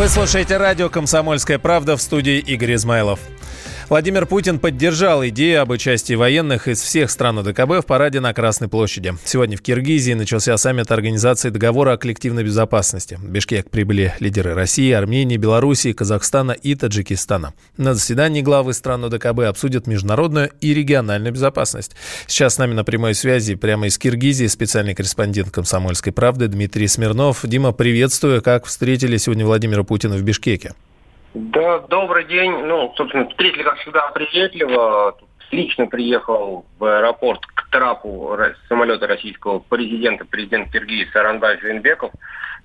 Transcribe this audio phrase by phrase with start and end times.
[0.00, 3.20] Вы слушаете радио «Комсомольская правда» в студии Игорь Измайлов.
[3.90, 8.68] Владимир Путин поддержал идею об участии военных из всех стран ОДКБ в параде на Красной
[8.68, 9.14] площади.
[9.24, 13.16] Сегодня в Киргизии начался саммит Организации договора о коллективной безопасности.
[13.20, 17.52] В Бишкек прибыли лидеры России, Армении, Белоруссии, Казахстана и Таджикистана.
[17.78, 21.96] На заседании главы стран ОДКБ обсудят международную и региональную безопасность.
[22.28, 27.40] Сейчас с нами на прямой связи прямо из Киргизии специальный корреспондент «Комсомольской правды» Дмитрий Смирнов.
[27.42, 28.40] Дима, приветствую.
[28.40, 30.74] Как встретили сегодня Владимира Путина в Бишкеке?
[31.34, 32.50] Да, добрый день.
[32.64, 35.16] Ну, собственно, встретили, как всегда, приветливо.
[35.52, 38.36] Лично приехал в аэропорт к трапу
[38.68, 42.12] самолета российского президента, президент Киргизии Саранбай Жинбеков.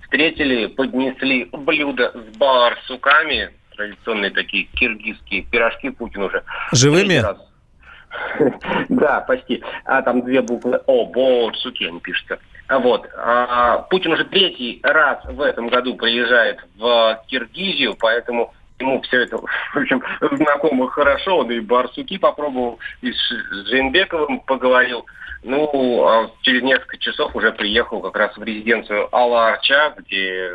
[0.02, 6.42] Встретили, поднесли блюдо с барсуками, традиционные такие киргизские пирожки Путин уже.
[6.72, 7.22] Живыми?
[8.88, 9.62] Да, почти.
[9.84, 12.38] А там две буквы О, Борсуки они пишутся.
[12.68, 13.08] Вот.
[13.16, 19.38] А, Путин уже третий раз в этом году приезжает в Киргизию, поэтому ему все это,
[19.74, 21.38] в общем, знакомо хорошо.
[21.38, 25.06] Он и Барсуки попробовал, и с Жейнбековым поговорил.
[25.42, 30.50] Ну, а через несколько часов уже приехал как раз в резиденцию Алла-Арча, где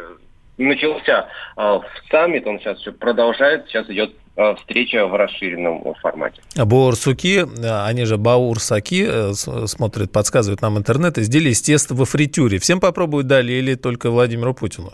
[0.57, 4.13] начался э, саммит, он сейчас все продолжает, сейчас идет
[4.57, 6.41] встреча в расширенном формате.
[6.55, 7.45] Баурсуки,
[7.85, 12.59] они же баурсаки, э, смотрят, подсказывают нам интернет, изделия из теста во фритюре.
[12.59, 14.93] Всем попробовать дали или только Владимиру Путину?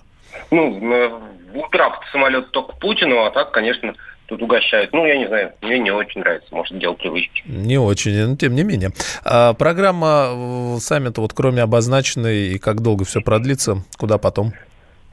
[0.52, 0.80] Ну,
[1.54, 3.94] в утра самолет только Путину, а так, конечно,
[4.28, 4.92] тут угощают.
[4.94, 7.44] Ну, я не знаю, мне не очень нравится, может, дело привычки.
[7.46, 8.92] Не очень, но тем не менее.
[9.24, 14.54] А программа э, саммита, вот кроме обозначенной, и как долго все продлится, куда потом?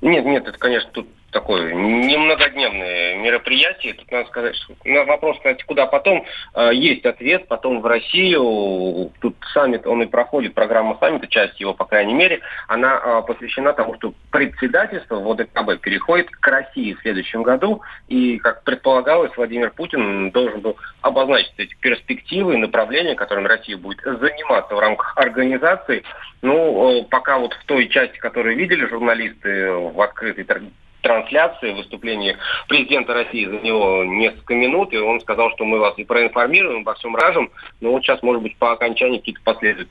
[0.01, 3.95] Нет, нет, это, конечно, тут такое немногодневное мероприятие.
[3.95, 7.49] Тут надо сказать, что на вопрос, кстати, куда потом, э, есть ответ.
[7.49, 9.13] Потом в Россию.
[9.21, 13.73] Тут саммит, он и проходит, программа саммита, часть его, по крайней мере, она э, посвящена
[13.73, 17.83] тому, что председательство в ОДКБ переходит к России в следующем году.
[18.09, 24.01] И, как предполагалось, Владимир Путин должен был обозначить эти перспективы и направления, которыми Россия будет
[24.03, 26.05] заниматься в рамках организации.
[26.43, 30.45] Ну, э, пока вот в той части, которую видели журналисты в открытой
[31.05, 36.05] трансляции выступления президента России за него несколько минут, и он сказал, что мы вас и
[36.05, 37.51] проинформируем, обо всем ражем,
[37.81, 39.91] но вот сейчас, может быть, по окончании какие-то последуют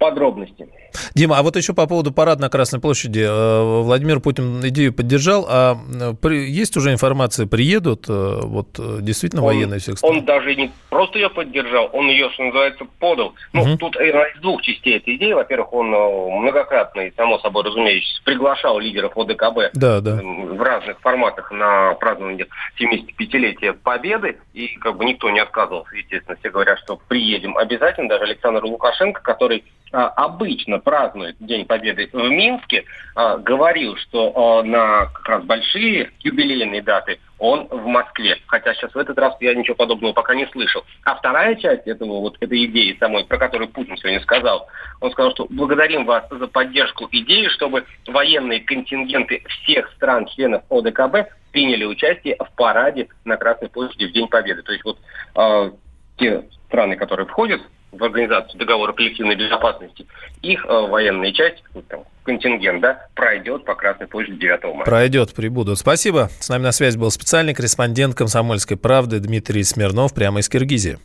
[0.00, 0.66] подробности.
[1.14, 3.20] Дима, а вот еще по поводу парада на Красной площади.
[3.20, 5.76] Э, Владимир Путин идею поддержал, а
[6.22, 8.68] э, есть уже информация, приедут э, вот
[9.02, 10.16] действительно он, военные всех стран?
[10.16, 13.34] Он даже не просто ее поддержал, он ее, что называется, подал.
[13.52, 13.76] Ну, угу.
[13.76, 15.32] тут из двух частей этой идеи.
[15.34, 20.18] Во-первых, он многократно, и само собой разумеется, приглашал лидеров ОДКБ да, да.
[20.22, 22.46] в разных форматах на празднование
[22.80, 28.24] 75-летия Победы, и как бы никто не отказывался, естественно, все говорят, что приедем обязательно, даже
[28.24, 29.62] Александр Лукашенко, который
[29.98, 32.84] обычно празднует День Победы в Минске,
[33.14, 38.38] а, говорил, что а, на как раз большие юбилейные даты он в Москве.
[38.46, 40.84] Хотя сейчас в этот раз я ничего подобного пока не слышал.
[41.04, 44.68] А вторая часть этого, вот этой идеи самой, про которую Путин сегодня сказал,
[45.00, 51.84] он сказал, что благодарим вас за поддержку идеи, чтобы военные контингенты всех стран-членов ОДКБ приняли
[51.84, 54.62] участие в параде на Красной площади в День Победы.
[54.62, 54.98] То есть вот
[55.34, 55.70] э,
[56.18, 57.62] те страны, которые входят
[57.92, 60.06] в организацию договора коллективной безопасности,
[60.42, 64.84] их э, военная часть, там, контингент, да, пройдет по Красной площади 9 мая.
[64.84, 65.78] Пройдет, прибудут.
[65.78, 66.30] Спасибо.
[66.38, 70.98] С нами на связи был специальный корреспондент «Комсомольской правды» Дмитрий Смирнов прямо из Киргизии.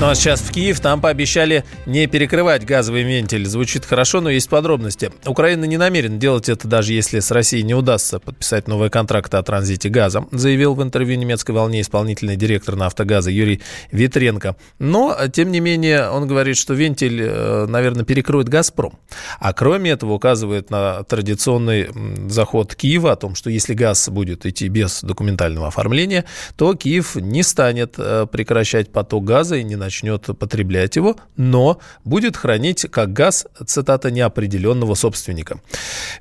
[0.00, 3.44] Ну а сейчас в Киев там пообещали не перекрывать газовый вентиль.
[3.44, 5.12] Звучит хорошо, но есть подробности.
[5.26, 9.42] Украина не намерена делать это, даже если с Россией не удастся подписать новые контракты о
[9.42, 13.60] транзите газа, заявил в интервью немецкой волне исполнительный директор «Нафтогаза» Юрий
[13.92, 14.56] Витренко.
[14.78, 18.98] Но, тем не менее, он говорит, что вентиль, э, наверное, перекроет «Газпром».
[19.38, 21.90] А кроме этого указывает на традиционный
[22.26, 26.24] заход Киева о том, что если газ будет идти без документального оформления,
[26.56, 31.80] то Киев не станет э, прекращать поток газа и не начнет начнет потреблять его, но
[32.04, 35.60] будет хранить как газ, цитата, неопределенного собственника.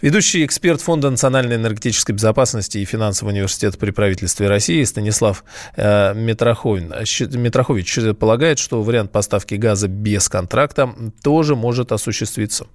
[0.02, 5.44] Ведущий эксперт Фонда национальной энергетической безопасности и финансового университета при правительстве России Станислав
[5.76, 10.90] э, Митрохович полагает, что вариант поставки газа без контракта
[11.22, 12.66] тоже может осуществиться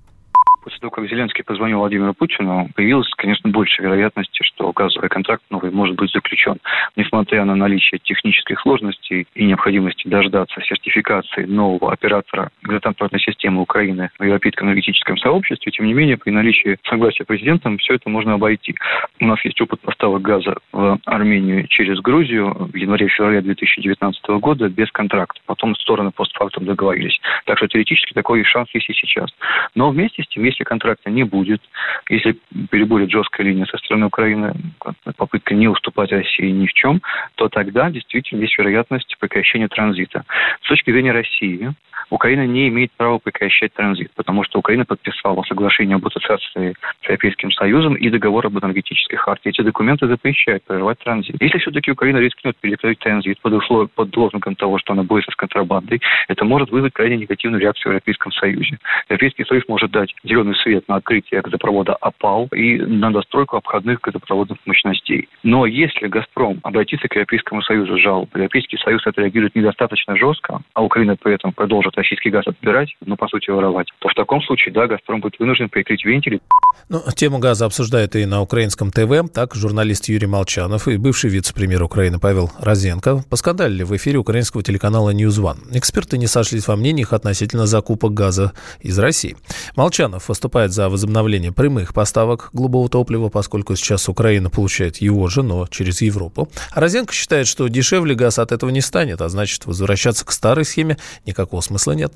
[0.65, 5.71] после того, как Зеленский позвонил Владимиру Путину, появилась, конечно, больше вероятности, что газовый контракт новый
[5.71, 6.57] может быть заключен.
[6.97, 14.25] Несмотря на наличие технических сложностей и необходимости дождаться сертификации нового оператора газотранспортной системы Украины в
[14.25, 18.75] Европейском энергетическом сообществе, тем не менее, при наличии согласия президента все это можно обойти.
[19.21, 24.91] У нас есть опыт поставок газа в Армению через Грузию в январе-феврале 2019 года без
[24.91, 25.41] контракта.
[25.45, 27.21] Потом стороны постфактум договорились.
[27.45, 29.29] Так что теоретически такой шанс есть и сейчас.
[29.75, 31.61] Но вместе с тем, если контракта не будет,
[32.09, 32.39] если
[32.71, 34.55] перебудет жесткая линия со стороны Украины,
[35.17, 37.03] попытка не уступать России ни в чем,
[37.35, 40.25] то тогда действительно есть вероятность прекращения транзита.
[40.63, 41.73] С точки зрения России,
[42.11, 47.51] Украина не имеет права прекращать транзит, потому что Украина подписала соглашение об ассоциации с Европейским
[47.53, 49.51] Союзом и договор об энергетической харте.
[49.51, 51.37] Эти документы запрещают прерывать транзит.
[51.41, 53.91] Если все-таки Украина рискнет перекрыть транзит под, услов...
[53.93, 57.95] под лозунгом того, что она борется с контрабандой, это может вызвать крайне негативную реакцию в
[57.95, 58.79] Европейском Союзе.
[59.09, 64.59] Европейский Союз может дать зеленый свет на открытие газопровода ОПАЛ и на достройку обходных газопроводных
[64.67, 65.29] мощностей.
[65.43, 70.83] Но если «Газпром» обратится к Европейскому Союзу с жалобой, Европейский Союз отреагирует недостаточно жестко, а
[70.83, 74.73] Украина при этом продолжит российский газ отбирать, ну, по сути, воровать, то в таком случае,
[74.75, 76.41] да, «Газпром» будет вынужден прикрыть вентили.
[76.89, 79.33] Ну, тему газа обсуждают и на украинском ТВ.
[79.33, 85.15] Так, журналист Юрий Молчанов и бывший вице-премьер Украины Павел Розенко поскандалили в эфире украинского телеканала
[85.15, 85.59] News One.
[85.77, 89.37] Эксперты не сошлись во мнениях относительно закупок газа из России.
[89.77, 95.67] Молчанов выступает за возобновление прямых поставок голубого топлива, поскольку сейчас Украина получает его же, но
[95.67, 96.51] через Европу.
[96.73, 100.65] А Розенко считает, что дешевле газ от этого не станет, а значит, возвращаться к старой
[100.65, 102.13] схеме никакого смысла нет.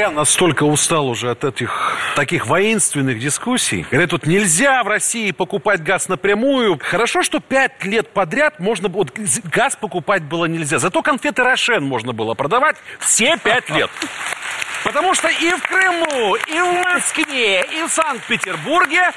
[0.00, 3.84] Я настолько устал уже от этих таких воинственных дискуссий.
[3.90, 6.78] Говорят, тут нельзя в России покупать газ напрямую.
[6.80, 9.10] Хорошо, что пять лет подряд можно вот,
[9.52, 10.78] газ покупать было нельзя.
[10.78, 13.90] Зато конфеты Рошен можно было продавать все пять лет.
[14.84, 19.10] Потому что и в Крыму, и в Москве, и в Санкт-Петербурге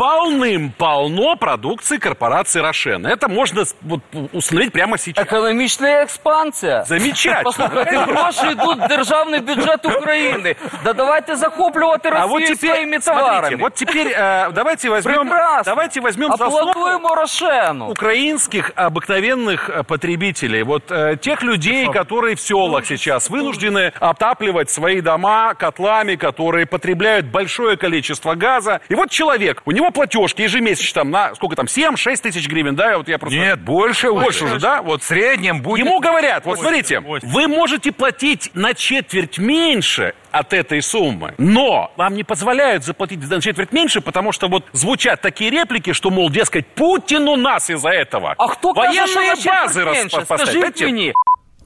[0.00, 3.06] полным-полно продукции корпорации Рошен.
[3.06, 4.00] Это можно вот,
[4.32, 5.24] установить прямо сейчас.
[5.26, 6.84] Економічна експансія.
[6.84, 7.42] Замечательно.
[7.44, 10.56] Послухайте, гроші йдуть в державний бюджет України.
[10.84, 13.36] Да давайте захоплювати Росію а вот теперь, своими товарами.
[13.38, 15.62] Смотрите, вот теперь э, давайте возьмем, Прекрасно.
[15.64, 17.88] давайте возьмем за Аплодуємо Рошену.
[17.90, 25.00] украинских обыкновенных э, потребителей, вот э, тех людей, которые в селах сейчас вынуждены отапливать свои
[25.00, 28.80] дома котлами, которые потребляют большое количество газа.
[28.88, 32.97] И вот человек, у него платежки ежемесячно там на сколько там 7-6 тысяч гривен, да?
[32.97, 34.81] Вот я просто Нет, больше, больше уже, да?
[34.81, 35.85] Вот В среднем будет...
[35.85, 37.27] Ему говорят, вот смотрите, восемь.
[37.27, 43.41] вы можете платить на четверть меньше от этой суммы, но вам не позволяют заплатить на
[43.41, 47.89] четверть меньше, потому что вот звучат такие реплики, что, мол, дескать, Путин у нас из-за
[47.89, 48.35] этого.
[48.37, 50.25] А що Военные базы четверть рас- менше?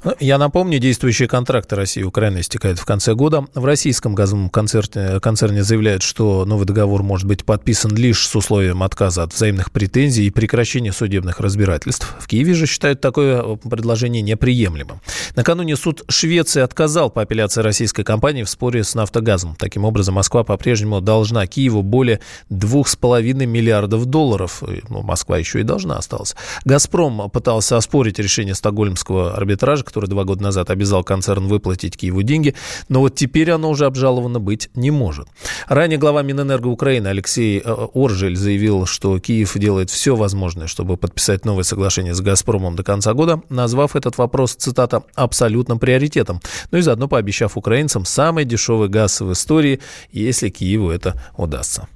[0.06, 3.48] Ну, Я напомню, действующие контракты России и Украины истекают в конце года.
[3.56, 8.84] В российском газовом концерне, концерне заявляют, что новый договор может быть подписан лишь с условием
[8.84, 12.16] отказа от взаимных претензий и прекращения судебных разбирательств.
[12.19, 15.02] В Киеве же считают такое предложение неприемлемым.
[15.36, 19.56] Накануне суд Швеции отказал по апелляции российской компании в споре с «Нафтогазом».
[19.58, 22.19] Таким образом, Москва по-прежнему должна Киеву более
[22.51, 24.62] 2,5 миллиардов долларов.
[24.88, 26.36] Ну, Москва еще и должна осталась.
[26.63, 32.53] «Газпром» пытался оспорить решение стокгольмского арбитража, который два года назад обязал концерн выплатить Киеву деньги,
[32.89, 35.30] но вот теперь оно уже обжаловано быть не может.
[35.69, 41.45] Ранее глава Минэнерго Украины Алексей э, Оржель заявил, что Киев делает все возможное, чтобы подписать
[41.45, 46.41] новое соглашение с «Газпромом» до конца года, назвав этот вопрос, цитата, абсолютным приоритетом,
[46.71, 49.80] ну и заодно пообещав украинцам самый дешевый газ в истории,
[50.12, 51.88] если Киеву это удастся.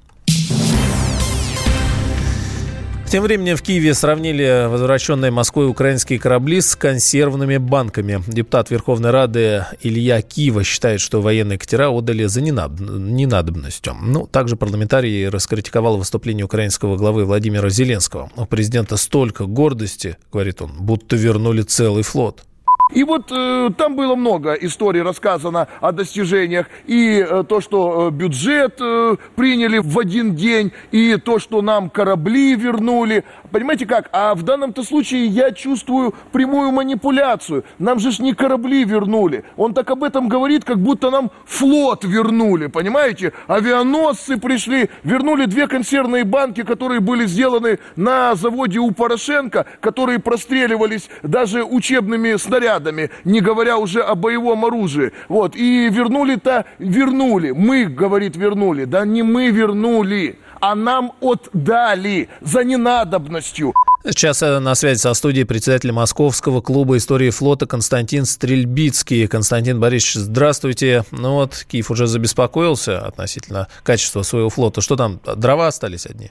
[3.10, 8.22] Тем временем в Киеве сравнили возвращенные Москвой украинские корабли с консервными банками.
[8.28, 12.78] Депутат Верховной Рады Илья Киева считает, что военные катера отдали за ненад...
[12.78, 13.96] ненадобностью.
[14.00, 18.30] Ну, также парламентарий раскритиковал выступление украинского главы Владимира Зеленского.
[18.36, 22.44] У президента столько гордости, говорит он, будто вернули целый флот.
[22.92, 26.66] И вот э, там было много историй рассказано о достижениях.
[26.86, 31.90] И э, то, что э, бюджет э, приняли в один день, и то, что нам
[31.90, 33.24] корабли вернули.
[33.50, 34.08] Понимаете как?
[34.12, 37.64] А в данном-то случае я чувствую прямую манипуляцию.
[37.78, 39.44] Нам же ж не корабли вернули.
[39.56, 42.66] Он так об этом говорит, как будто нам флот вернули.
[42.66, 43.32] Понимаете?
[43.46, 51.08] Авианосцы пришли, вернули две консервные банки, которые были сделаны на заводе у Порошенко, которые простреливались
[51.22, 52.79] даже учебными снарядами,
[53.24, 55.12] не говоря уже о боевом оружии.
[55.28, 55.56] Вот.
[55.56, 57.50] И вернули-то, вернули.
[57.50, 58.84] Мы, говорит, вернули.
[58.84, 63.72] Да не мы вернули, а нам отдали за ненадобностью.
[64.02, 69.26] Сейчас э, на связи со студией председатель Московского клуба истории флота Константин Стрельбицкий.
[69.28, 71.04] Константин Борисович, здравствуйте.
[71.10, 74.80] Ну вот, Киев уже забеспокоился относительно качества своего флота.
[74.80, 76.30] Что там, дрова остались одни?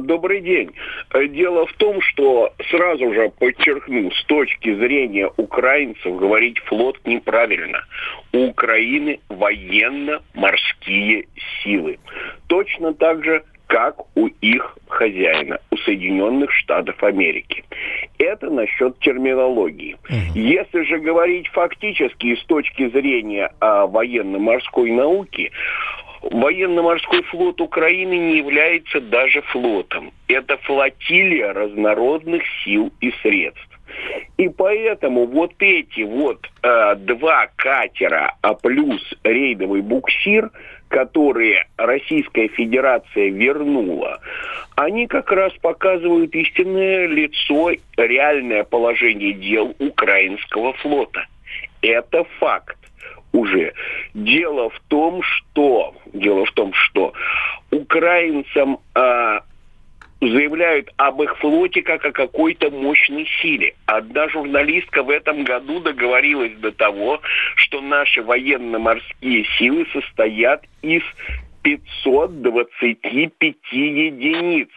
[0.00, 0.70] Добрый день.
[1.12, 7.84] Э, Дело в том, что сразу же подчеркну, с точки зрения украинцев говорить флот неправильно.
[8.32, 11.26] У Украины военно-морские
[11.62, 11.98] силы.
[12.46, 17.64] Точно так же, как у их хозяина, у Соединенных Штатов Америки.
[18.18, 19.96] Это насчет терминологии.
[20.34, 25.52] Если же говорить фактически с точки зрения а, военно-морской науки,
[26.22, 30.12] Военно-морской флот Украины не является даже флотом.
[30.26, 33.64] Это флотилия разнородных сил и средств.
[34.36, 40.50] И поэтому вот эти вот э, два катера, а плюс рейдовый буксир,
[40.88, 44.20] которые Российская Федерация вернула,
[44.76, 51.26] они как раз показывают истинное лицо, реальное положение дел украинского флота.
[51.82, 52.78] Это факт
[53.32, 53.72] уже.
[54.14, 57.12] Дело в том, что дело в том, что
[57.70, 59.40] украинцам э,
[60.20, 63.74] заявляют об их флоте как о какой-то мощной силе.
[63.86, 67.20] Одна журналистка в этом году договорилась до того,
[67.56, 71.02] что наши военно-морские силы состоят из
[71.62, 74.68] 525 единиц.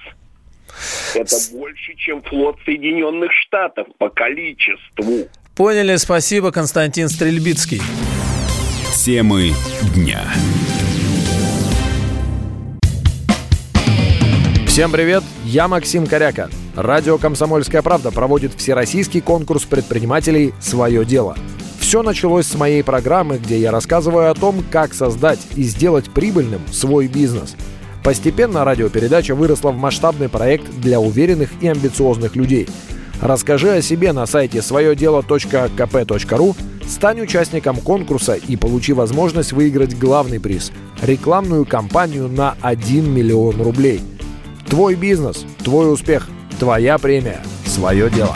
[1.15, 5.27] Это больше, чем флот Соединенных Штатов по количеству.
[5.55, 7.81] Поняли, спасибо, Константин Стрельбицкий.
[9.03, 9.53] Темы
[9.95, 10.21] дня.
[14.67, 16.51] Всем привет, я Максим Коряка.
[16.75, 21.35] Радио «Комсомольская правда» проводит всероссийский конкурс предпринимателей «Свое дело».
[21.79, 26.61] Все началось с моей программы, где я рассказываю о том, как создать и сделать прибыльным
[26.71, 27.55] свой бизнес.
[28.03, 32.67] Постепенно радиопередача выросла в масштабный проект для уверенных и амбициозных людей.
[33.19, 36.55] Расскажи о себе на сайте своедело.кп.ру,
[36.91, 40.71] стань участником конкурса и получи возможность выиграть главный приз–
[41.01, 44.01] рекламную кампанию на 1 миллион рублей–
[44.71, 48.33] Твой бизнес, твой успех, твоя премия, свое дело.